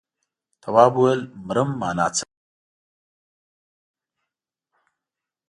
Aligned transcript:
تواب 0.61 0.93
وويل: 0.97 1.21
مرم 1.47 1.69
مانا 1.79 2.07
څه 2.15 2.23
ده. 2.29 2.33